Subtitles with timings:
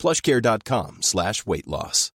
[0.00, 2.10] plushcare.com slash weight loss.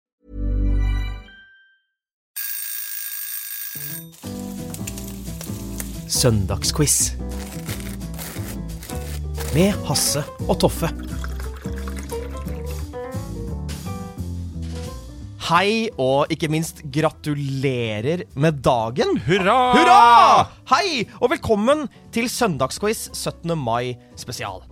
[6.08, 7.12] Søndagsquiz.
[9.56, 10.90] Med Hasse og Toffe.
[15.46, 19.20] Hei, og ikke minst gratulerer med dagen.
[19.28, 19.58] Hurra!
[19.76, 20.46] Hurra!
[20.74, 23.54] Hei, og velkommen til Søndagsquiz 17.
[23.60, 24.64] mai spesial.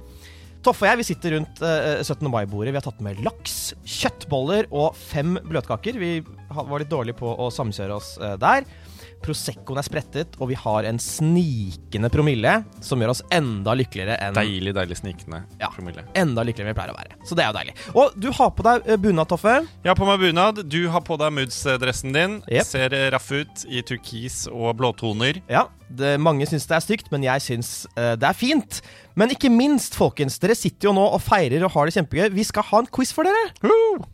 [0.63, 2.23] Toffe og jeg vi sitter rundt eh, 17.
[2.31, 2.71] mai-bordet.
[2.71, 5.98] Vi har tatt med laks, kjøttboller og fem bløtkaker.
[5.99, 6.12] Vi
[6.54, 8.63] var litt dårlige på å samkjøre oss eh, der.
[9.24, 14.35] Proseccoen er sprettet, og vi har en snikende promille som gjør oss enda lykkeligere enn
[14.35, 15.70] Deilig, deilig snikende Ja.
[15.74, 16.04] promille.
[16.20, 17.16] Enda lykkeligere enn vi pleier å være.
[17.27, 17.76] Så det er jo deilig.
[17.96, 19.55] Og du har på deg eh, bunad, Toffe.
[19.84, 20.63] Jeg har på meg bunad.
[20.70, 22.35] Du har på deg moods-dressen din.
[22.51, 22.68] Yep.
[22.68, 25.40] Ser eh, raff ut i turkis og blåtoner.
[25.51, 28.82] Ja, det, Mange syns det er stygt, men jeg syns uh, det er fint.
[29.16, 32.32] Men ikke minst, folkens, dere sitter jo nå og feirer og har det kjempegøy.
[32.34, 33.51] Vi skal ha en quiz for dere.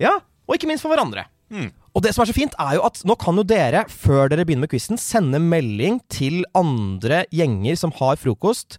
[0.02, 0.18] Ja,
[0.50, 1.28] Og ikke minst for hverandre.
[1.54, 1.70] Mm.
[1.96, 4.46] Og det som er så fint, er jo at nå kan jo dere, før dere
[4.46, 8.78] begynner med quizen, sende melding til andre gjenger som har frokost,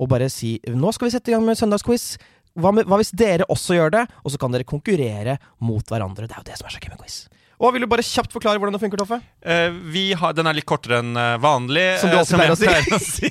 [0.00, 2.16] og bare si nå skal vi sette i gang med søndagsquiz.
[2.58, 4.02] Hva, med, hva hvis dere også gjør det?
[4.22, 6.28] Og så kan dere konkurrere mot hverandre.
[6.28, 7.22] Det er jo det som er så gøy med quiz.
[7.62, 9.20] Og Vil du bare kjapt forklare hvordan det funker, Toffe?
[9.46, 11.84] Uh, vi har, den er litt kortere enn eh, vanlig.
[12.02, 13.30] Som du også pleier å si.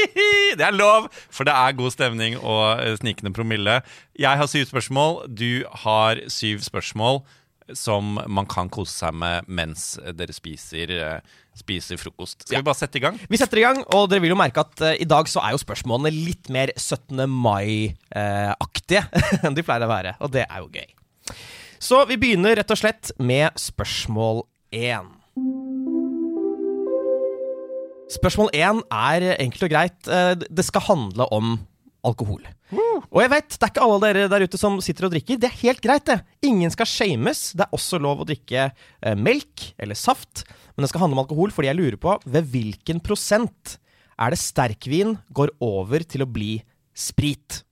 [0.58, 3.82] det er lov, for det er god stemning og eh, snikende promille.
[4.16, 5.26] Jeg har syv spørsmål.
[5.28, 7.20] Du har syv spørsmål
[7.74, 11.20] som man kan kose seg med mens dere spiser, eh,
[11.56, 12.42] spiser frokost.
[12.44, 12.60] Skal Ja.
[12.62, 13.18] vi bare sette i gang?
[13.28, 15.56] Vi setter i gang, og dere vil jo merke at uh, i dag så er
[15.56, 17.24] jo spørsmålene litt mer 17.
[17.26, 19.02] mai-aktige
[19.44, 20.88] enn de pleier å være, og det er jo gøy.
[21.82, 25.10] Så vi begynner rett og slett med spørsmål én.
[28.16, 29.98] Spørsmål én er enkelt og greit.
[30.06, 31.56] Uh, Det skal handle om
[32.06, 32.44] alkohol.
[33.04, 35.40] Og jeg vet, det er ikke alle dere der ute som sitter og drikker.
[35.40, 36.18] Det er helt greit, det.
[36.46, 37.50] Ingen skal shames.
[37.56, 40.44] Det er også lov å drikke eh, melk eller saft.
[40.74, 43.78] Men det skal handle om alkohol, fordi jeg lurer på ved hvilken prosent
[44.16, 46.58] er det sterkvin går over til å bli
[46.96, 47.62] sprit?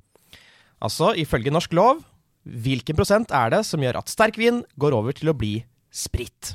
[0.85, 2.03] Altså, ifølge norsk lov,
[2.45, 5.57] hvilken prosent er det som gjør at sterkvin går over til å bli
[5.89, 6.55] sprit?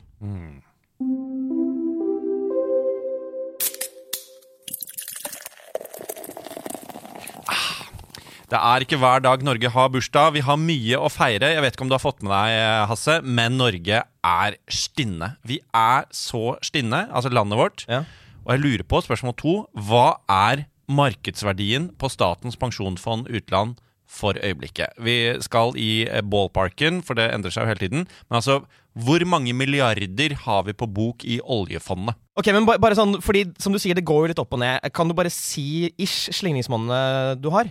[8.50, 10.32] Det er ikke hver dag Norge har bursdag.
[10.34, 11.52] Vi har mye å feire.
[11.54, 12.54] Jeg vet ikke om du har fått med deg,
[12.90, 15.36] Hasse, men Norge er stinne.
[15.46, 17.84] Vi er så stinne, altså landet vårt.
[17.92, 18.00] Ja.
[18.48, 19.54] Og jeg lurer på, spørsmål to,
[19.86, 23.76] hva er markedsverdien på Statens pensjonsfond utland
[24.10, 24.98] for øyeblikket?
[24.98, 28.08] Vi skal i eh, ballparken, for det endrer seg jo hele tiden.
[28.32, 28.64] Men altså,
[28.98, 32.18] hvor mange milliarder har vi på bok i oljefondet?
[32.40, 34.64] Ok, men ba- bare sånn, fordi som du sier, det går jo litt opp og
[34.66, 34.90] ned.
[34.98, 37.70] Kan du bare si ish slingringsmonnet du har?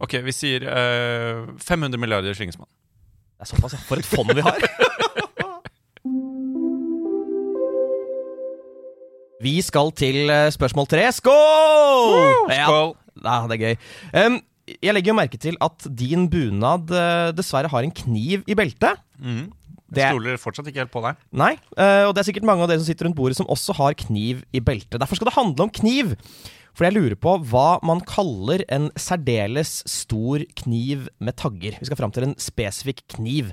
[0.00, 2.68] Ok, vi sier eh, 500 milliarder Slingesmann.
[3.40, 3.82] Det er såpass, ja.
[3.88, 4.60] For et fond vi har.
[9.40, 11.06] Vi skal til eh, spørsmål tre.
[11.16, 12.50] Skål!
[12.52, 12.90] Ja, Skål!
[13.24, 13.78] ja, det er gøy.
[14.20, 14.36] Em,
[14.84, 19.00] jeg legger jo merke til at din bunad eh, dessverre har en kniv i beltet.
[19.18, 19.48] Mhm.
[19.90, 21.16] Det- Jeg stoler fortsatt ikke helt på deg.
[21.34, 23.74] Nei, eh, og det er sikkert mange av dere som sitter rundt bordet som også
[23.74, 25.00] har kniv i beltet.
[25.02, 26.12] Derfor skal det handle om kniv.
[26.80, 31.74] For jeg lurer på hva man kaller en særdeles stor kniv med tagger.
[31.76, 33.50] Vi skal fram til en spesifikk kniv.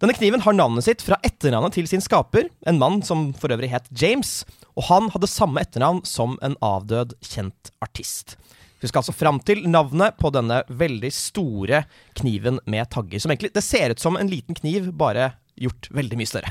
[0.00, 3.68] Denne kniven har navnet sitt fra etternavnet til sin skaper, en mann som for øvrig
[3.68, 4.46] het James,
[4.80, 8.38] og han hadde samme etternavn som en avdød kjent artist.
[8.80, 11.84] Vi skal altså fram til navnet på denne veldig store
[12.16, 13.20] kniven med tagger.
[13.20, 16.48] Som egentlig, det ser ut som en liten kniv, bare gjort veldig mye større.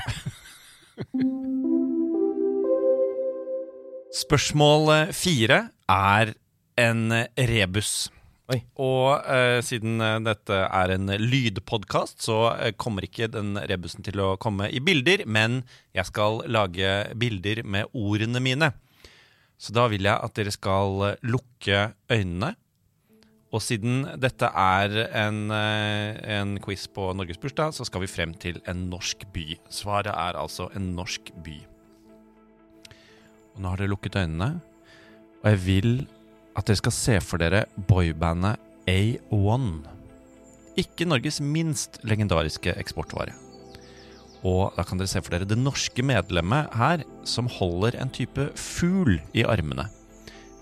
[4.14, 5.56] Spørsmål eh, fire
[5.90, 6.34] er
[6.80, 8.08] en eh, rebus.
[8.52, 8.60] Oi.
[8.78, 12.38] Og eh, siden eh, dette er en lydpodkast, så
[12.80, 15.62] kommer ikke den rebusen til å komme i bilder, men
[15.96, 18.70] jeg skal lage bilder med ordene mine.
[19.58, 22.54] Så da vil jeg at dere skal lukke øynene.
[23.54, 28.58] Og siden dette er en, en quiz på Norges bursdag, så skal vi frem til
[28.66, 29.54] en norsk by.
[29.70, 31.60] Svaret er altså en norsk by.
[33.54, 34.58] Og nå har dere lukket øynene,
[35.42, 35.92] og jeg vil
[36.54, 38.60] at dere skal se for dere boybandet
[38.90, 39.70] A1.
[40.80, 43.34] Ikke Norges minst legendariske eksportvare.
[44.44, 48.50] Og da kan dere se for dere det norske medlemmet her som holder en type
[48.58, 49.86] fugl i armene.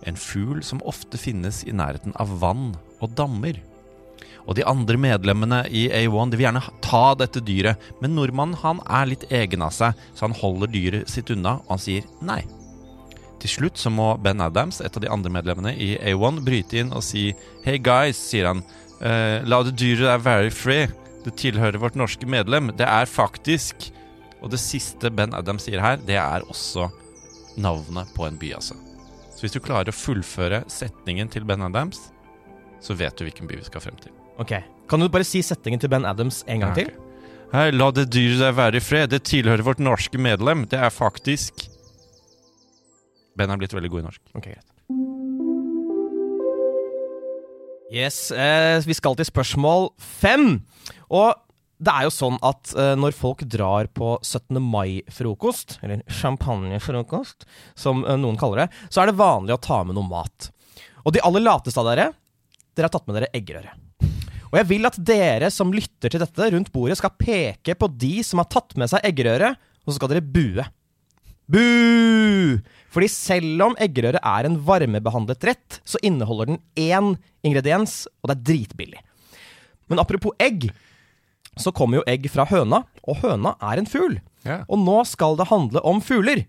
[0.06, 2.72] En fugl som ofte finnes i nærheten av vann
[3.02, 3.58] og dammer.
[4.46, 8.82] Og de andre medlemmene i A1 de vil gjerne ta dette dyret, men nordmannen han
[8.90, 12.42] er litt egen av seg, så han holder dyret sitt unna, og han sier nei.
[13.42, 16.92] Til slutt så må Ben Adams, et av de andre medlemmene i A1, bryte inn
[16.94, 17.32] og si
[17.64, 18.60] Hey guys, sier han.
[19.02, 20.86] Uh, la det dyret være free.
[21.24, 22.70] Det tilhører vårt norske medlem.
[22.78, 23.88] Det er faktisk
[24.42, 26.88] Og det siste Ben Adams sier her, det er også
[27.62, 28.74] navnet på en by, altså.
[29.34, 32.08] Så hvis du klarer å fullføre setningen til Ben Adams,
[32.82, 34.10] så vet du hvilken by vi skal frem til.
[34.42, 34.56] Ok,
[34.90, 36.90] Kan du bare si setningen til Ben Adams en gang Ja, til?
[37.52, 39.10] Hei, la det dyret der være i fred.
[39.12, 40.64] Det tilhører vårt norske medlem.
[40.66, 41.68] Det er faktisk
[43.38, 44.22] Ben er blitt veldig god i norsk.
[44.36, 44.68] Ok, greit.
[47.92, 50.62] Yes, eh, vi skal til spørsmål fem.
[51.12, 51.34] Og
[51.82, 54.56] det er jo sånn at eh, når folk drar på 17.
[54.62, 57.44] mai-frokost, eller champagnefrokost,
[57.76, 60.48] som eh, noen kaller det, så er det vanlig å ta med noe mat.
[61.04, 62.10] Og de aller lateste av dere,
[62.72, 63.74] dere har tatt med dere eggerøre.
[64.52, 68.18] Og jeg vil at dere som lytter til dette rundt bordet, skal peke på de
[68.24, 70.64] som har tatt med seg eggerøre, og så skal dere bue.
[71.52, 72.60] Bu!
[72.92, 77.14] Fordi selv om eggerøre er en varmebehandlet rett, så inneholder den én
[77.46, 79.00] ingrediens, og det er dritbillig.
[79.88, 80.68] Men apropos egg,
[81.60, 84.18] så kommer jo egg fra høna, og høna er en fugl.
[84.44, 84.62] Ja.
[84.68, 86.44] Og nå skal det handle om fugler.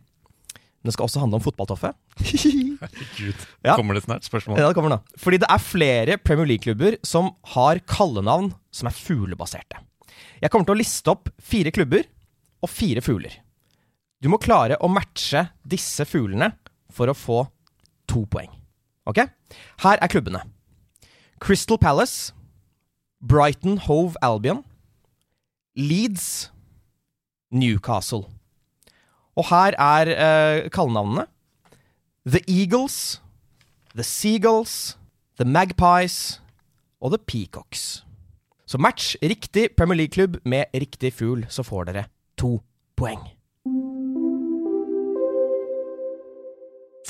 [0.84, 1.94] Men det skal også handle om fotballtoffe.
[2.20, 3.48] Herregud.
[3.64, 3.78] Ja.
[3.80, 4.60] Kommer det snart spørsmål?
[4.60, 5.00] Ja, det kommer nå.
[5.16, 9.80] Fordi det er flere Premier League-klubber som har kallenavn som er fuglebaserte.
[10.44, 12.04] Jeg kommer til å liste opp fire klubber
[12.64, 13.38] og fire fugler.
[14.24, 16.54] Du må klare å matche disse fuglene
[16.94, 17.42] for å få
[18.08, 18.52] to poeng.
[19.10, 19.26] Ok?
[19.84, 20.46] Her er klubbene.
[21.44, 22.32] Crystal Palace,
[23.20, 24.64] Brighton Hove Albion,
[25.76, 26.54] Leeds,
[27.52, 28.30] Newcastle.
[29.36, 31.28] Og her er uh, kallenavnene.
[32.24, 33.20] The Eagles,
[33.94, 34.96] The Seagulls,
[35.36, 36.40] The Magpies
[37.04, 38.06] og The Peacocks.
[38.66, 42.06] Så match riktig Premier League-klubb med riktig fugl, så får dere
[42.40, 42.62] to
[42.96, 43.28] poeng.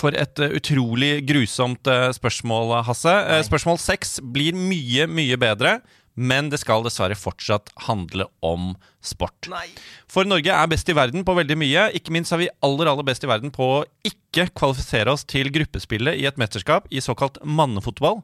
[0.04, 3.14] For et eh, utrolig grusomt eh, spørsmål, Hasse.
[3.30, 3.44] Nei.
[3.48, 5.78] spørsmål seks blir mye, mye bedre.
[6.14, 9.48] Men det skal dessverre fortsatt handle om sport.
[9.50, 9.66] Nei.
[10.12, 11.88] For Norge er best i verden på veldig mye.
[11.98, 15.50] Ikke minst er vi aller aller best i verden på å ikke kvalifisere oss til
[15.56, 18.22] gruppespillet i et mesterskap i såkalt mannefotball.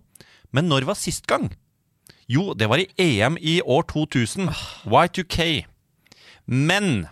[0.53, 1.49] Men når var sist gang?
[2.29, 4.51] Jo, det var i EM i år 2000.
[4.85, 5.65] Y2K.
[6.45, 7.07] Men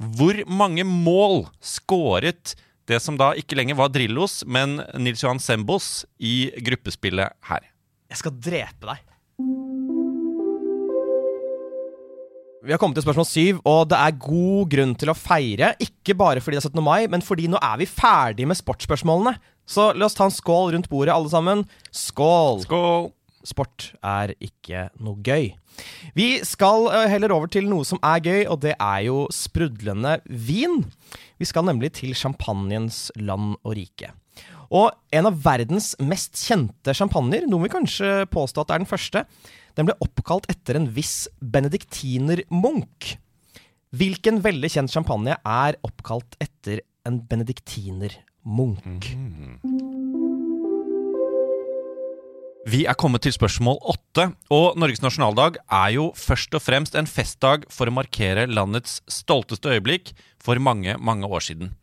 [0.00, 2.54] hvor mange mål skåret
[2.90, 7.68] det som da ikke lenger var Drillos, men Nils Johan Sembos i gruppespillet her?
[8.12, 9.10] Jeg skal drepe deg.
[12.64, 15.74] Vi har kommet til spørsmål syv, og det er god grunn til å feire.
[15.84, 16.84] Ikke bare fordi det er 17.
[16.84, 19.34] mai, men fordi nå er vi ferdig med sportsspørsmålene.
[19.68, 21.66] Så la oss ta en skål rundt bordet, alle sammen.
[21.92, 22.64] Skål!
[22.64, 23.10] Skål!
[23.44, 25.50] Sport er ikke noe gøy.
[26.16, 30.18] Vi skal eh, heller over til noe som er gøy, og det er jo sprudlende
[30.24, 30.82] vin.
[31.40, 34.14] Vi skal nemlig til champagnens land og rike.
[34.74, 38.90] Og en av verdens mest kjente champagner, noen vil kanskje påstå at det er den
[38.90, 39.24] første,
[39.76, 43.14] den ble oppkalt etter en viss benediktinermunk.
[43.94, 49.12] Hvilken veldig kjent champagne er oppkalt etter en benediktinermunk?
[52.64, 57.04] Vi er kommet til spørsmål åtte, og Norges nasjonaldag er jo først og fremst en
[57.04, 61.74] festdag for å markere landets stolteste øyeblikk for mange, mange år siden.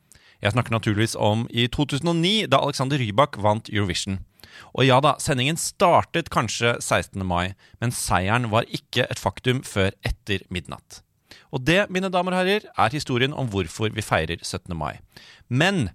[0.41, 4.23] Jeg snakker naturligvis om i 2009, da Alexander Rybak vant Eurovision.
[4.73, 7.21] Og ja da, sendingen startet kanskje 16.
[7.29, 11.03] mai, men seieren var ikke et faktum før etter midnatt.
[11.53, 14.73] Og det, mine damer og herrer, er historien om hvorfor vi feirer 17.
[14.73, 14.97] mai.
[15.45, 15.91] Men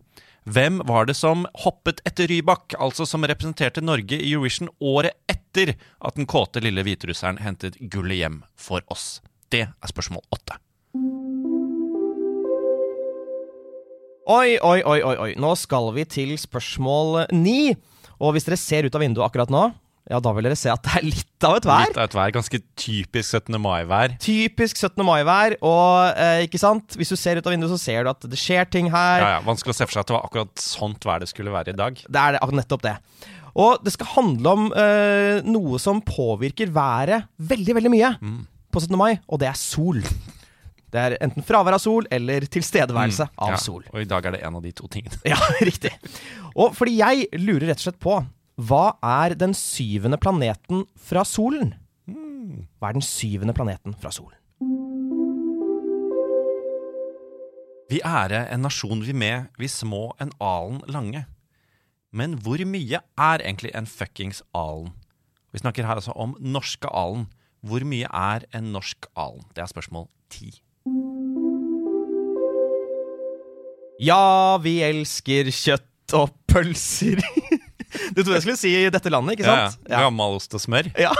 [0.47, 5.75] hvem var det som hoppet etter Rybak, altså som representerte Norge i Eurovision året etter
[5.75, 9.19] at den kåte lille hviterusseren hentet gullet hjem for oss?
[9.51, 10.61] Det er spørsmål åtte.
[14.27, 15.29] Oi, oi, oi, oi, oi.
[15.39, 17.75] Nå skal vi til spørsmål ni.
[18.23, 19.69] Og hvis dere ser ut av vinduet akkurat nå,
[20.07, 21.89] ja, da vil dere se at det er litt av et vær.
[21.89, 22.33] Litt av et vær.
[22.37, 23.57] Ganske typisk 17.
[23.59, 24.13] mai-vær.
[24.23, 25.03] Typisk 17.
[25.07, 25.57] mai-vær.
[25.67, 28.39] Og eh, ikke sant, hvis du ser ut av vinduet, så ser du at det
[28.39, 29.25] skjer ting her.
[29.25, 31.55] Ja, ja, Vanskelig å se for seg at det var akkurat sånt vær det skulle
[31.55, 31.99] være i dag.
[32.07, 32.95] Det er det, nettopp det.
[33.57, 38.15] Og det skal handle om eh, noe som påvirker været veldig, veldig mye
[38.71, 38.95] på 17.
[39.01, 39.99] mai, og det er sol.
[40.87, 43.83] Det er enten fravær av sol eller tilstedeværelse av Ja, sol.
[43.91, 45.19] Og i dag er det en av de to tingene.
[45.27, 45.91] Ja, riktig.
[46.55, 48.21] Og fordi jeg lurer rett og slett på
[48.57, 51.75] hva er den syvende planeten fra solen?
[52.81, 54.39] Hva er den syvende planeten fra solen?
[57.93, 61.27] Vi ære en nasjon vi med, vi små en alen lange.
[62.17, 64.95] Men hvor mye er egentlig en fuckings alen?
[65.53, 67.29] Vi snakker her altså om norske alen.
[67.61, 69.45] Hvor mye er en norsk alen?
[69.53, 70.49] Det er spørsmål ti.
[74.01, 77.21] Ja, vi elsker kjøtt og pølser.
[78.15, 79.79] Du trodde jeg skulle si i dette landet, ikke sant?
[79.87, 80.03] Ja, ja.
[80.07, 80.91] Gammelost og smør.
[81.01, 81.13] Ja.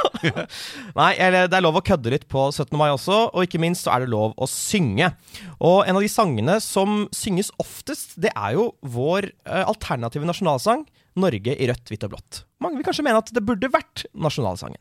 [0.97, 2.73] Nei, eller det er lov å kødde litt på 17.
[2.79, 5.13] mai også, og ikke minst så er det lov å synge.
[5.61, 10.87] Og en av de sangene som synges oftest, det er jo vår eh, alternative nasjonalsang,
[11.17, 12.43] 'Norge i rødt, hvitt og blått'.
[12.61, 14.81] Mange vil kanskje mene at det burde vært nasjonalsangen.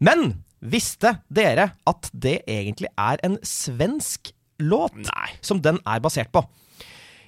[0.00, 4.32] Men visste dere at det egentlig er en svensk
[4.64, 5.30] låt Nei.
[5.44, 6.44] som den er basert på?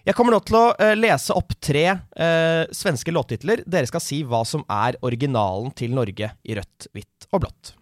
[0.07, 3.65] Jeg kommer nå til å eh, lese opp tre eh, svenske låttitler.
[3.67, 7.73] Dere skal si hva som er originalen til Norge i rødt, hvitt og blått.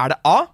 [0.00, 0.46] Er det A.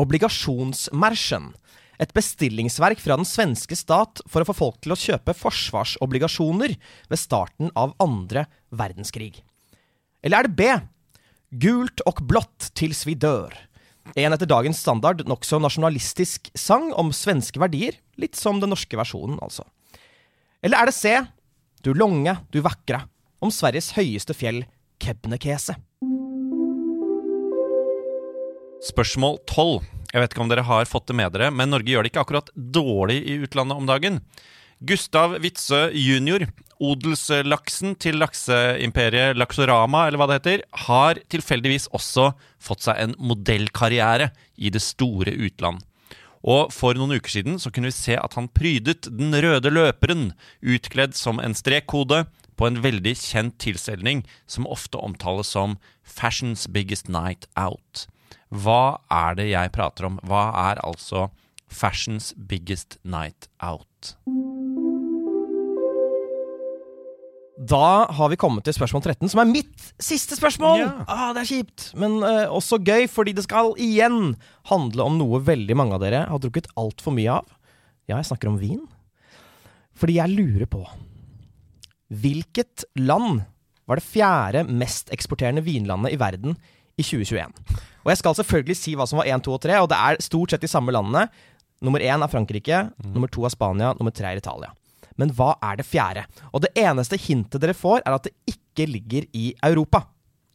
[0.00, 1.52] Obligasjonsmarsjen.
[2.00, 6.78] Et bestillingsverk fra den svenske stat for å få folk til å kjøpe forsvarsobligasjoner
[7.10, 9.42] ved starten av andre verdenskrig.
[10.24, 10.72] Eller er det B.
[11.68, 13.52] Gult og blått tils vi dør.
[14.16, 18.00] En etter dagens standard nokså nasjonalistisk sang om svenske verdier.
[18.16, 19.68] Litt som den norske versjonen, altså.
[20.64, 21.12] Eller er det C.
[21.86, 23.04] Du longe, du vakre.
[23.38, 24.64] Om Sveriges høyeste fjell,
[24.98, 25.76] Kebnekese.
[28.88, 29.86] Spørsmål 12.
[30.10, 32.24] Jeg vet ikke om dere har fått det med dere, men Norge gjør det ikke
[32.24, 34.18] akkurat dårlig i utlandet om dagen.
[34.82, 36.48] Gustav Witzøe jr.,
[36.78, 44.30] odelslaksen til lakseimperiet Laksorama, eller hva det heter, har tilfeldigvis også fått seg en modellkarriere
[44.58, 45.82] i det store utland.
[46.42, 50.32] Og for noen uker siden så kunne vi se at han prydet den røde løperen,
[50.62, 52.26] utkledd som en strekkode,
[52.58, 58.08] på en veldig kjent tilstelning som ofte omtales som Fashion's Biggest Night Out.
[58.50, 60.18] Hva er det jeg prater om?
[60.26, 61.28] Hva er altså
[61.70, 64.16] Fashion's Biggest Night Out?
[67.68, 70.80] Da har vi kommet til spørsmål 13, som er mitt siste spørsmål!
[70.80, 70.92] Ja.
[71.04, 74.38] Ah, det er kjipt, men uh, også gøy, fordi det skal igjen
[74.70, 77.50] handle om noe veldig mange av dere har drukket altfor mye av.
[78.08, 78.80] Ja, jeg snakker om vin.
[79.98, 80.80] Fordi jeg lurer på
[82.08, 83.42] Hvilket land
[83.88, 86.56] var det fjerde mest eksporterende vinlandet i verden
[86.96, 87.52] i 2021?
[88.06, 90.24] Og jeg skal selvfølgelig si hva som var 1, 2 og 3, og det er
[90.24, 91.26] stort sett de samme landene.
[91.84, 94.72] Nummer én er Frankrike, nummer to er Spania, nummer tre er Italia.
[95.18, 96.24] Men hva er det fjerde?
[96.52, 100.04] Og det eneste hintet dere får, er at det ikke ligger i Europa.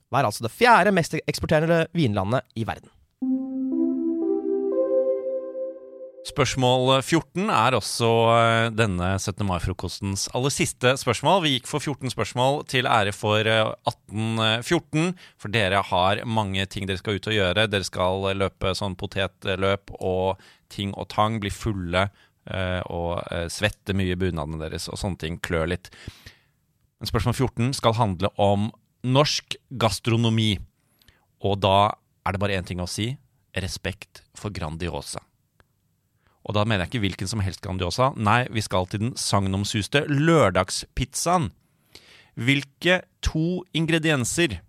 [0.09, 2.91] Hva er altså det fjerde mest eksporterende vinlandet i verden?
[6.23, 9.43] Spørsmål 14 er også eh, denne 17.
[9.43, 11.41] mai-frokostens aller siste spørsmål.
[11.43, 16.87] Vi gikk for 14 spørsmål til ære for eh, 1814, for dere har mange ting
[16.87, 17.67] dere skal ut og gjøre.
[17.67, 20.39] Dere skal løpe sånn potetløp og
[20.71, 22.23] ting og tang, bli fulle eh,
[22.91, 25.39] og eh, svette mye i bunadene deres og sånne ting.
[25.43, 25.91] Klør litt.
[26.99, 28.69] Men spørsmål 14 skal handle om
[29.03, 30.57] norsk gastronomi.
[31.43, 33.13] Og da er det bare én ting å si
[33.59, 35.21] respekt for Grandiosa.
[36.43, 38.11] Og da mener jeg ikke hvilken som helst Grandiosa.
[38.19, 41.51] Nei, vi skal til den sagnomsuste lørdagspizzaen.
[42.33, 44.59] Hvilke to ingredienser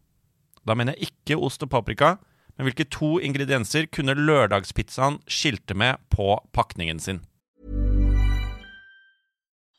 [0.64, 2.14] Da mener jeg ikke ost og paprika,
[2.56, 7.18] men hvilke to ingredienser kunne lørdagspizzaen skilte med på pakningen sin?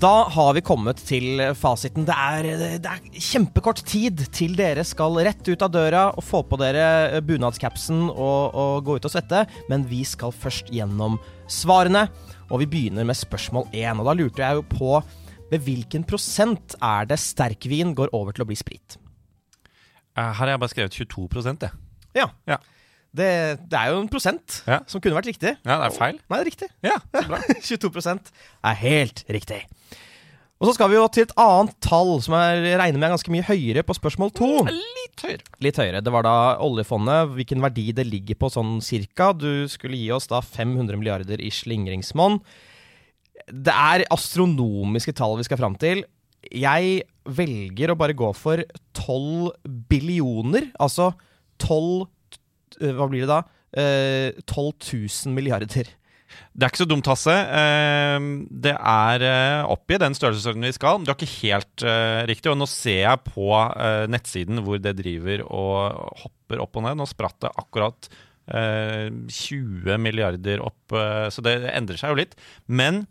[0.00, 2.06] Da har vi kommet til fasiten.
[2.08, 2.46] Det er,
[2.80, 7.20] det er kjempekort tid til dere skal rett ut av døra og få på dere
[7.26, 11.18] bunadscapsen og, og gå ut og svette, men vi skal først gjennom
[11.52, 12.06] svarene.
[12.48, 14.00] Og vi begynner med spørsmål én.
[14.00, 14.94] Og da lurte jeg jo på
[15.50, 18.96] ved hvilken prosent er det sterkvin går over til å bli sprit?
[20.16, 21.74] Eh, Her har jeg bare skrevet 22 jeg.
[22.16, 22.30] Ja.
[22.48, 22.56] Ja.
[23.10, 23.26] Det,
[23.66, 24.80] det er jo en prosent Ja.
[24.86, 25.56] som kunne vært riktig.
[25.66, 26.18] Ja, det er feil.
[26.30, 26.68] Nei, det er riktig.
[26.86, 27.40] Ja, bra.
[27.66, 28.30] 22%
[28.70, 29.64] er helt riktig.
[30.60, 33.32] Og så skal vi jo til et annet tall som jeg regner med er ganske
[33.32, 34.48] mye høyere på spørsmål to.
[34.68, 35.44] Litt høyere.
[35.64, 36.02] Litt høyere.
[36.04, 39.30] Det var da oljefondet, hvilken verdi det ligger på sånn cirka.
[39.32, 42.36] Du skulle gi oss da 500 milliarder i slingringsmonn.
[43.50, 46.04] Det er astronomiske tall vi skal fram til.
[46.52, 48.60] jeg velger å bare gå for
[48.96, 49.50] 12
[49.90, 50.70] billioner.
[50.80, 51.10] Altså
[51.60, 52.06] 12 eh,
[52.80, 53.40] Hva blir det da?
[53.70, 54.72] Eh, 12
[55.28, 55.90] 000 milliarder.
[56.54, 57.34] Det er ikke så dumt, Hasse.
[57.34, 58.26] Eh,
[58.66, 61.02] Det er eh, oppi den størrelsesordenen vi skal.
[61.02, 62.50] Du har ikke helt eh, riktig.
[62.52, 66.98] Og nå ser jeg på eh, nettsiden hvor det driver og hopper opp og ned.
[67.02, 68.10] Nå spratt det akkurat
[68.50, 72.38] eh, 20 milliarder opp, eh, så det endrer seg jo litt.
[72.70, 73.04] Men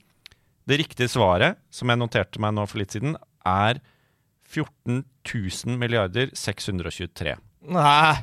[0.70, 3.16] det riktige svaret, som jeg noterte meg nå for litt siden,
[3.48, 3.80] er
[4.50, 7.36] 14 000 milliarder 623.
[7.74, 8.16] Nei,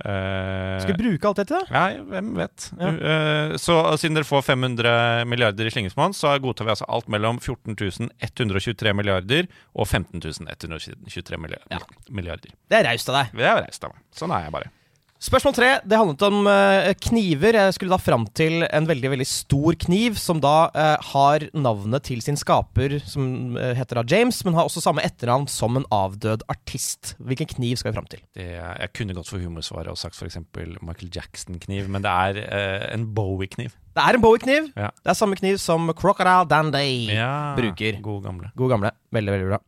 [0.00, 1.60] Eh, skal vi bruke alt dette?
[1.74, 2.66] Nei, ja, hvem vet.
[2.80, 2.90] Ja.
[2.96, 7.40] Uh, så siden dere får 500 milliarder i slingringsmonn, så godtar vi altså alt mellom
[7.42, 11.86] 14.123 milliarder og 15 123 milliarder.
[12.08, 12.56] milliarder.
[12.70, 13.40] Det er raust av deg.
[13.40, 14.04] Det er raust av meg.
[14.16, 14.72] Sånn er jeg bare.
[15.20, 17.52] Spørsmål tre det handlet om eh, kniver.
[17.58, 22.06] Jeg skulle da fram til en veldig veldig stor kniv, som da eh, har navnet
[22.08, 25.84] til sin skaper, som eh, heter da James, men har også samme etternavn som en
[25.92, 27.12] avdød artist.
[27.20, 28.24] Hvilken kniv skal vi fram til?
[28.32, 30.40] Det, jeg kunne gått for humorsvaret og sagt f.eks.
[30.56, 33.76] Michael Jackson-kniv, men det er eh, en Bowie-kniv.
[33.92, 34.72] Det er en Bowie-kniv.
[34.72, 34.88] Ja.
[35.04, 38.00] Det er samme kniv som Crocodile Dandy Ja, bruker.
[38.00, 38.54] God gamle.
[38.56, 38.96] God gamle.
[39.12, 39.60] Veldig, veldig bra.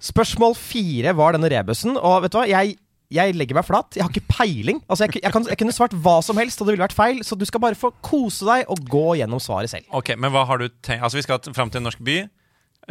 [0.00, 2.48] Spørsmål fire var denne rebusen, og vet du hva?
[2.48, 2.78] Jeg,
[3.10, 3.96] jeg legger meg flat.
[3.98, 4.80] Jeg har ikke peiling.
[4.86, 7.22] Altså, jeg, jeg, kan, jeg kunne svart hva som helst, og det ville vært feil,
[7.26, 9.88] så du skal bare få kose deg og gå gjennom svaret selv.
[9.96, 12.20] Ok, Men hva har du tenkt Altså, vi skal fram til en norsk by.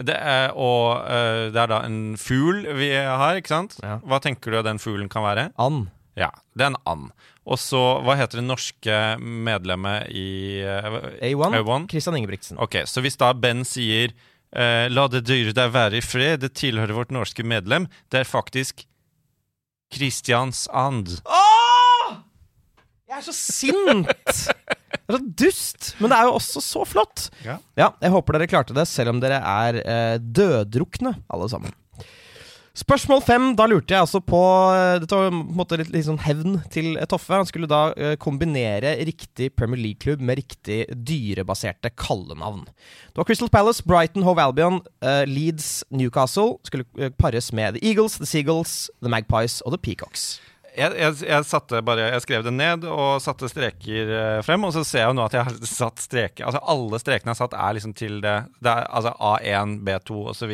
[0.05, 3.79] Det er, og uh, det er da en fugl vi har, ikke sant?
[3.83, 3.97] Ja.
[4.05, 5.49] Hva tenker du at den fuglen kan være?
[5.59, 5.87] And.
[6.19, 7.09] Ja, det er en and.
[7.49, 11.57] Og så, hva heter det norske medlemmet i uh, A1.
[11.61, 11.87] A1?
[11.91, 12.59] Christian Ingebrigtsen.
[12.61, 16.53] Ok, så hvis da Ben sier uh, La det dyret deg være i fred, det
[16.59, 18.85] tilhører vårt norske medlem, det er faktisk
[19.93, 21.15] Christians and.
[21.25, 22.17] Åh!
[23.09, 24.09] Jeg er så sint!
[25.09, 25.87] Det er så dust!
[25.97, 27.23] Men det er jo også så flott.
[27.41, 27.55] Ja.
[27.77, 31.73] Ja, jeg håper dere klarte det, selv om dere er eh, døddrukne, alle sammen.
[32.79, 33.45] Spørsmål fem.
[33.59, 34.39] Da lurte jeg altså på
[34.71, 37.33] eh, Dette var på en måte litt, litt sånn hevn til Toffe.
[37.35, 42.63] Han skulle da eh, kombinere riktig Premier League-klubb med riktig dyrebaserte kallenavn.
[43.11, 46.55] Det var Crystal Palace, Brighton, Hove Albion, eh, Leeds, Newcastle.
[46.67, 50.37] Skulle eh, pares med The Eagles, The Seagulls, The Magpies og The Peacocks.
[50.77, 54.83] Jeg, jeg, jeg, bare, jeg skrev det ned og satte streker eh, frem, og så
[54.87, 57.57] ser jeg jo nå at jeg har satt streker Altså alle strekene jeg har satt,
[57.57, 60.53] er liksom til det, det er, Altså A1, B2 osv.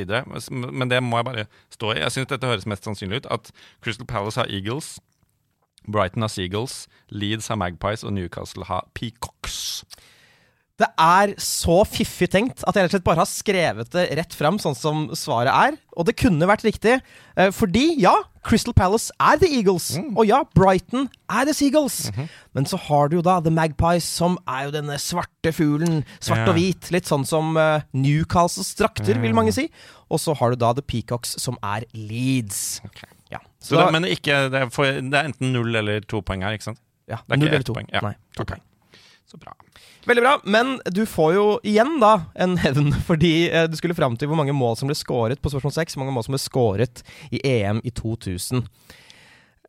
[0.51, 1.99] Men det må jeg bare stå i.
[2.03, 3.29] Jeg syns dette høres mest sannsynlig ut.
[3.37, 3.51] At
[3.83, 4.95] Crystal Palace har Eagles,
[5.91, 9.85] Brighton har Seagulls, Leeds har Magpies og Newcastle har Peacocks.
[10.75, 14.33] Det er så fiffig tenkt at jeg rett og slett bare har skrevet det rett
[14.35, 15.77] fram, sånn som svaret er.
[15.95, 16.97] Og det kunne vært riktig.
[17.39, 18.11] eh, Fordi, ja,
[18.43, 19.93] Crystal Palace er The Eagles.
[20.17, 22.11] Og ja, Brighton er The Seagulls.
[22.51, 26.03] Men så har du jo da The Magpies, som er jo denne svarte fuglen.
[26.19, 26.51] Svart yeah.
[26.51, 26.91] og hvit.
[26.91, 29.69] Litt sånn som uh, Newcastles drakter, vil mange si.
[30.11, 32.81] Og så har du da The Peacocks, som er Leeds.
[33.31, 36.43] Ja, Så det, men ikke, det, er for, det er enten null eller to poeng
[36.43, 36.83] her, ikke sant?
[37.07, 37.73] ja, null eller to.
[37.77, 37.87] poeng.
[37.93, 38.01] Ja.
[38.03, 38.57] Nei, to okay.
[38.57, 38.71] poeng.
[39.35, 39.53] Så bra.
[40.07, 44.15] Veldig bra, men du får jo igjen da en hevn, fordi eh, du skulle fram
[44.15, 46.43] til hvor mange mål som ble skåret på spørsmål 6, hvor mange mål som ble
[46.43, 47.01] skåret
[47.35, 48.63] i EM i 2000.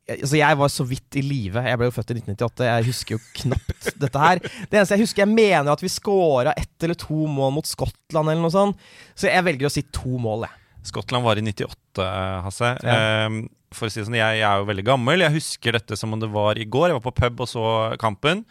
[0.07, 1.59] Jeg- Altså, jeg var så vidt i live.
[1.67, 2.67] Jeg ble jo født i 1998.
[2.69, 4.39] Jeg husker jo knapt dette her.
[4.39, 8.31] Det eneste jeg husker, jeg mener at vi scora ett eller to mål mot Skottland
[8.31, 8.79] eller noe sånt.
[9.19, 10.63] Så jeg velger å si to mål, jeg.
[10.93, 12.07] Skottland var i 98,
[12.47, 12.71] Hasse.
[12.87, 12.95] Ja.
[13.27, 13.41] Ehm,
[13.75, 15.25] for å si det sånn, jeg, jeg er jo veldig gammel.
[15.27, 16.93] Jeg husker dette som om det var i går.
[16.93, 17.65] Jeg var på pub og så
[17.99, 18.45] kampen.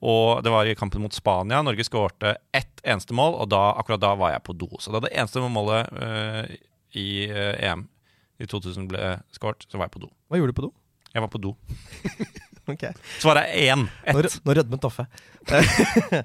[0.00, 1.60] Og det var i kampen mot Spania.
[1.62, 4.70] Norge skårte ett eneste mål, og da, akkurat da var jeg på do.
[4.80, 6.44] Så da det eneste målet uh,
[6.96, 7.84] i uh, EM
[8.40, 10.12] i 2000 ble skåret, så var jeg på do.
[10.30, 10.72] Hva gjorde du på do?
[11.12, 11.52] Jeg var på do.
[12.68, 12.84] Ok.
[13.22, 13.86] Svaret er én.
[14.04, 14.36] Ett.
[14.44, 15.06] nå rødmet Toffe.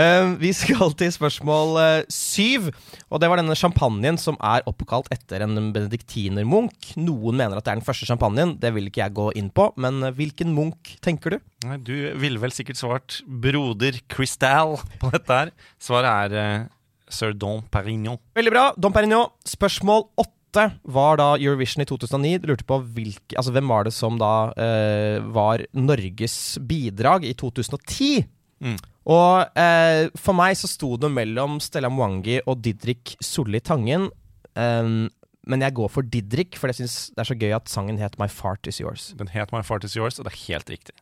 [0.00, 2.68] Eh, vi skal til spørsmål eh, syv.
[3.10, 6.92] Og det var denne champagnen som er oppkalt etter en benediktinermunk.
[7.00, 8.54] Noen mener at det er den første champagnen.
[8.62, 9.66] Det vil ikke jeg gå inn på.
[9.82, 11.40] Men eh, hvilken munk tenker du?
[11.66, 15.54] Nei, Du ville vel sikkert svart broder Cristal på dette her.
[15.82, 16.68] Svaret er uh,
[17.10, 18.20] Sir Don Perignon.
[18.38, 18.66] Veldig bra.
[18.78, 19.32] Dom Perignon.
[19.48, 22.40] Spørsmål åtte var da Eurovision i 2009.
[22.42, 27.34] Du lurte på hvilke, altså hvem var det som da eh, var Norges bidrag i
[27.38, 28.26] 2010.
[28.60, 28.76] Mm.
[29.10, 34.10] Og eh, for meg så sto det mellom Stella Mwangi og Didrik Solli Tangen.
[34.58, 35.08] Um,
[35.48, 38.18] men jeg går for Didrik, for jeg syns det er så gøy at sangen het
[38.20, 39.10] My Fart Is Yours.
[39.18, 40.96] Den het My Fart Is Yours, og det er helt riktig.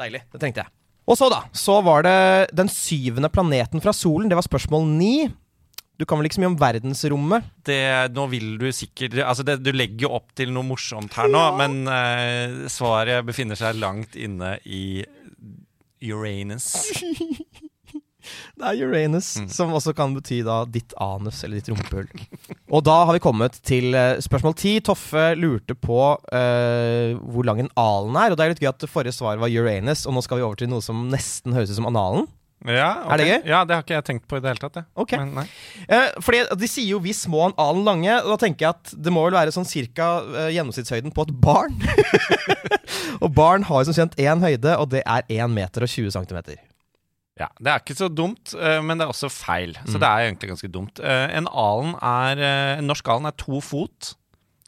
[0.00, 0.24] Deilig.
[0.32, 0.74] Det tenkte jeg.
[1.06, 1.42] Og så, da.
[1.56, 2.18] Så var det
[2.54, 4.28] den syvende planeten fra solen.
[4.30, 5.14] Det var spørsmål ni.
[6.00, 7.48] Du kan vel ikke så mye om verdensrommet?
[7.68, 7.80] det,
[8.16, 11.42] nå vil du sikkert Altså, det, du legger jo opp til noe morsomt her nå,
[11.60, 15.02] men eh, svaret befinner seg langt inne i
[16.02, 16.72] Uranus.
[18.22, 22.06] Det er Uranus, som også kan bety da ditt anus eller ditt rumpehull.
[22.70, 24.76] Og da har vi kommet til eh, spørsmål ti.
[24.84, 25.98] Toffe lurte på
[26.30, 28.30] eh, hvor lang en alen er.
[28.30, 30.46] Og det er litt gøy at det forrige svar var Uranus, og nå skal vi
[30.46, 32.30] over til noe som nesten høres ut som analen.
[32.64, 33.12] Ja, okay.
[33.12, 33.48] Er det gøy?
[33.50, 34.76] Ja, det har ikke jeg tenkt på i det hele tatt.
[34.78, 34.84] Jeg.
[34.94, 35.18] Okay.
[35.18, 35.46] Men, nei.
[35.88, 38.22] Eh, fordi De sier jo 'vi små en alen lange'.
[38.28, 41.74] Da tenker jeg at det må vel være sånn cirka eh, gjennomsnittshøyden på et barn.
[43.22, 46.10] og barn har jo som kjent én høyde, og det er 1 meter og 20
[46.14, 46.56] centimeter.
[47.40, 49.72] Ja, Det er ikke så dumt, eh, men det er også feil.
[49.86, 50.00] Så Mm.
[50.00, 51.00] det er egentlig ganske dumt.
[51.02, 54.14] Eh, En alen er, eh, en norsk alen er to fot,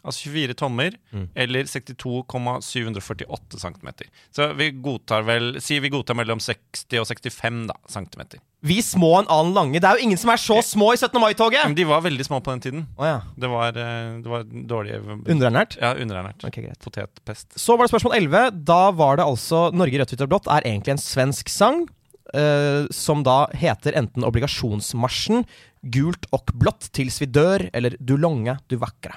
[0.04, 1.28] altså 24 tommer, Mm.
[1.34, 3.88] eller 62,748 cm.
[4.34, 8.40] Så vi godtar vel Si vi godtar mellom 60 og 65 da, cm.
[8.64, 9.80] Vi små en annen lange.
[9.80, 11.20] Det er jo ingen som er så små i 17.
[11.20, 11.64] mai-toget!
[11.66, 12.86] Men de var veldig små på den tiden.
[12.96, 13.18] Oh, ja.
[13.36, 15.76] Det var, eh, det var dårlig Underernært?
[15.80, 16.44] Ja, underernært.
[16.48, 16.80] Ok, greit.
[16.80, 17.58] Potetpest.
[17.60, 18.64] Så var det spørsmål 11.
[18.64, 21.86] Da var det altså 'Norge rødt, hvitt og blått' er egentlig en svensk sang.
[22.34, 25.44] Uh, som da heter enten 'Obligasjonsmarsjen',
[25.84, 29.14] 'Gult og blått tils vi dør' eller 'Du longe, du vakre'.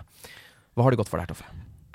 [0.77, 1.47] Hva har du gått for der, Toffe?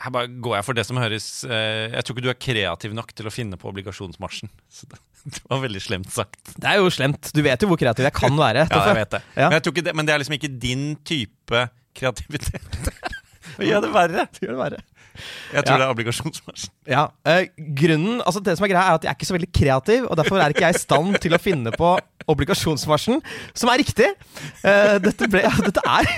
[0.03, 2.95] Her bare går jeg for det som høres eh, Jeg tror ikke du er kreativ
[2.99, 4.51] nok til å finne på obligasjonsmarsjen.
[4.67, 4.99] Så det,
[5.37, 6.57] det var veldig slemt sagt.
[6.57, 7.31] Det er jo slemt.
[7.37, 8.67] Du vet jo hvor kreativ jeg kan være.
[8.73, 9.23] Ja, jeg vet det.
[9.37, 9.47] Ja.
[9.47, 9.95] Men, jeg tror ikke det.
[10.01, 12.81] men det er liksom ikke din type kreativitet.
[13.71, 14.27] Gjør det verre.
[14.33, 14.83] Det gjør det verre.
[15.57, 15.79] Jeg tror Ja.
[15.79, 16.73] det er obligasjonsmarsjen.
[16.91, 17.47] Ja, eh,
[17.79, 20.17] grunnen, altså Det som er greia, er at jeg er ikke så veldig kreativ, og
[20.21, 21.93] derfor er ikke jeg i stand til å finne på
[22.33, 23.21] obligasjonsmarsjen,
[23.55, 24.09] som er riktig.
[24.65, 26.09] Eh, dette, ble, ja, dette er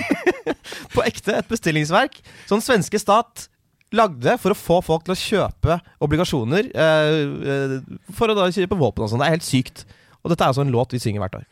[0.95, 3.47] på ekte et bestillingsverk som den svenske stat
[3.95, 7.19] lagde for å få folk til å kjøpe obligasjoner eh,
[7.53, 7.75] eh,
[8.17, 9.21] for å da kjøpe våpen og sånn.
[9.23, 9.85] Det er helt sykt.
[10.25, 11.45] Og dette er altså en låt vi synger hvert år.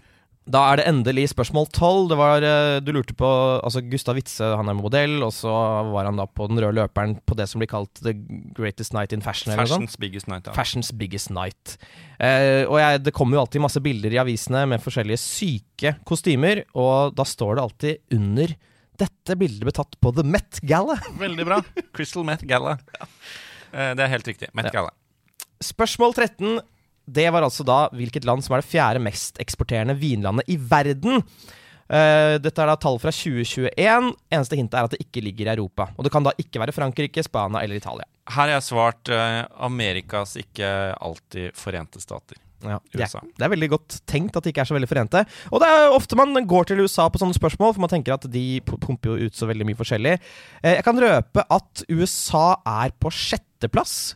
[0.46, 2.10] Da er det endelig spørsmål tolv.
[2.12, 3.28] Det var, eh, Du lurte på
[3.64, 5.48] altså Gustav Witze, han er modell, og så
[5.94, 8.12] var han da på den røde løperen på det som blir kalt The
[8.54, 9.54] Greatest Night in Fashion.
[9.56, 10.46] Fashion's biggest night.
[10.48, 10.54] Ja.
[10.54, 11.78] Fashion's biggest night.
[12.20, 16.66] Eh, og jeg, det kommer jo alltid masse bilder i avisene med forskjellige syke kostymer,
[16.76, 18.56] og da står det alltid under
[19.00, 21.00] dette bildet ble tatt på The Met Gala.
[21.24, 21.62] Veldig bra.
[21.96, 22.78] Crystal Met Gala.
[23.74, 24.48] Eh, Det er helt riktig.
[24.54, 24.72] Met Ja.
[24.76, 24.92] Gala.
[25.66, 26.60] Spørsmål 13.
[27.06, 31.24] Det var altså da hvilket land som er det fjerde mest eksporterende vinlandet i verden.
[31.84, 34.14] Uh, dette er da tall fra 2021.
[34.34, 35.90] Eneste hintet er at det ikke ligger i Europa.
[35.98, 38.08] Og det kan da ikke være Frankrike, Spania eller Italia.
[38.30, 42.40] Her har jeg svart uh, Amerikas ikke alltid forente stater.
[42.64, 45.24] Ja, det, er, det er veldig godt tenkt at de ikke er så veldig forente.
[45.52, 48.28] Og det er ofte man går til USA på sånne spørsmål, for man tenker at
[48.32, 50.14] de pumper jo ut så veldig mye forskjellig.
[50.62, 52.46] Eh, jeg kan røpe at USA
[52.86, 54.14] er på sjetteplass.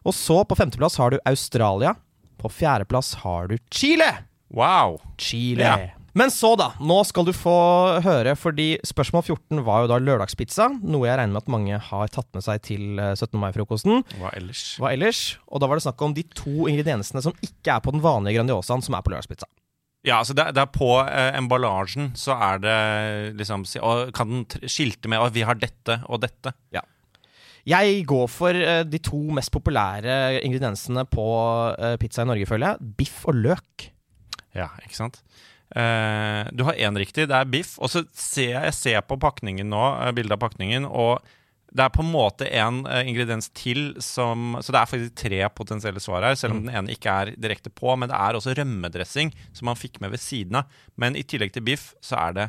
[0.00, 1.92] Og så på femteplass har du Australia.
[2.40, 4.10] På fjerdeplass har du Chile.
[4.56, 5.00] Wow!
[5.20, 5.66] Chile.
[5.66, 5.90] Ja.
[6.12, 6.72] Men så, da.
[6.82, 7.52] Nå skal du få
[8.02, 10.66] høre, fordi spørsmål 14 var jo da lørdagspizza.
[10.82, 13.36] Noe jeg regner med at mange har tatt med seg til eh, 17.
[13.38, 14.02] mai-frokosten.
[14.18, 14.64] Hva ellers?
[14.80, 15.22] Hva ellers?
[15.46, 18.40] Og da var det snakk om de to ingrediensene som ikke er på den vanlige
[18.40, 19.46] Grandiosaen, som er på lørdagspizza.
[20.06, 22.76] Ja, altså det, det er på eh, emballasjen så er det
[23.36, 26.54] liksom og Kan den skilte med at vi har dette og dette?
[27.70, 31.26] Jeg går for eh, de to mest populære ingrediensene på
[31.76, 32.94] eh, pizza i Norge, føler jeg.
[32.98, 33.90] Biff og løk.
[34.56, 35.20] Ja, ikke sant?
[35.70, 37.76] Eh, du har én riktig, det er biff.
[37.78, 39.84] Og så ser jeg, jeg ser på pakningen nå,
[40.16, 41.20] bildet av pakningen, og
[41.70, 46.00] det er på en måte en ingrediens til som Så det er faktisk tre potensielle
[46.02, 47.94] svar her, selv om den ene ikke er direkte på.
[47.94, 50.80] Men det er også rømmedressing som man fikk med ved siden av.
[50.98, 52.48] Men i tillegg til biff så er det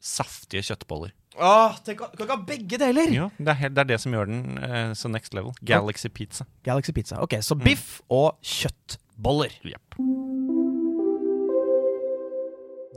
[0.00, 1.12] saftige kjøttboller.
[1.36, 3.12] Åh, tenk, kan ikke ha begge deler!
[3.12, 5.52] Ja, det er, helt, det er det som gjør den eh, så next level.
[5.68, 6.46] Galaxy pizza.
[6.64, 7.20] Galaxy Pizza.
[7.20, 9.52] Ok, Så biff og kjøttboller.
[9.68, 10.00] Jepp.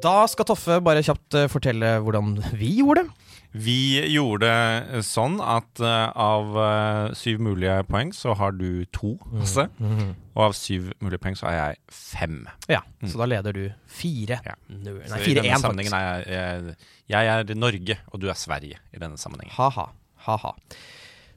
[0.04, 3.26] Da skal Toffe bare kjapt eh, fortelle hvordan vi gjorde det.
[3.50, 9.16] Vi gjorde det sånn at eh, av eh, syv mulige poeng så har du to,
[9.40, 9.66] Hasse.
[10.38, 12.44] Og av syv mulige poeng så har jeg fem.
[12.70, 14.38] Ja, Så da leder du fire.
[14.46, 14.54] Ja.
[14.70, 15.98] Så Nei, i denne sammenhengen faktisk.
[15.98, 16.78] er jeg,
[17.10, 19.56] jeg, jeg er Norge, og du er Sverige i denne sammenhengen.
[19.58, 19.90] Ha-ha.
[20.30, 20.54] Ha-ha.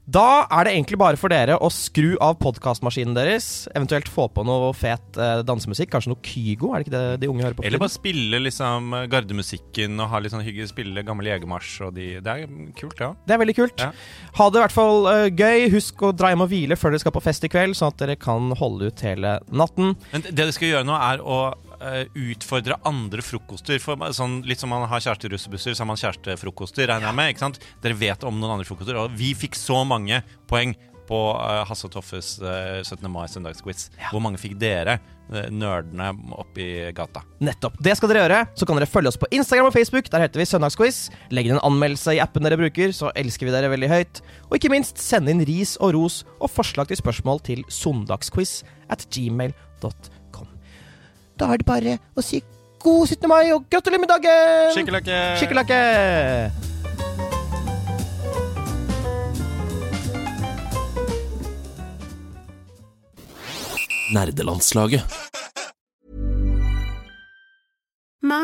[0.03, 3.69] Da er det egentlig bare for dere å skru av podkastmaskinen deres.
[3.71, 5.93] Eventuelt få på noe fet eh, dansemusikk.
[5.93, 6.73] Kanskje noe Kygo?
[6.73, 7.63] Er det ikke det de unge hører på?
[7.63, 12.09] Eller bare spille liksom gardemusikken og ha litt sånn hyggelig spille gammel jegermarsj og de
[12.19, 13.13] Det er kult, ja.
[13.23, 13.79] Det er veldig kult.
[13.79, 13.93] Ja.
[14.41, 15.69] Ha det i hvert fall eh, gøy.
[15.77, 18.03] Husk å dra hjem og hvile før dere skal på fest i kveld, sånn at
[18.03, 19.95] dere kan holde ut hele natten.
[20.11, 21.45] Men det dere skal gjøre nå, er å
[21.83, 23.81] eh, utfordre andre frokoster.
[23.83, 27.33] For sånn, litt som man har kjæresterussebusser, så har man kjærestefrokoster, regner jeg med.
[27.33, 27.61] ikke sant?
[27.83, 28.99] Dere vet om noen andre frokoster.
[28.99, 30.75] Og vi fikk så mange poeng
[31.07, 33.03] på uh, Hasse og Toffes uh, 17.
[33.11, 33.89] mai søndagsquiz.
[34.11, 34.97] Hvor mange fikk dere,
[35.33, 37.23] eh, nerdene oppi gata?
[37.43, 37.75] Nettopp.
[37.83, 38.39] Det skal dere gjøre.
[38.59, 40.09] Så kan dere følge oss på Instagram og Facebook.
[40.13, 41.03] Der heter vi Søndagsquiz.
[41.35, 44.23] Legg inn en anmeldelse i appen dere bruker, så elsker vi dere veldig høyt.
[44.49, 48.61] Og ikke minst send inn ris og ros og forslag til spørsmål til søndagsquiz
[48.93, 50.22] at gmail.com.
[51.43, 52.37] Da er det bare å si
[52.79, 53.27] god 17.
[53.27, 54.71] mai, og gratulerer med dagen!
[54.71, 55.17] Skikkelakke!
[55.41, 55.79] Skikkelakke!
[64.13, 65.22] Nerdelandslaget.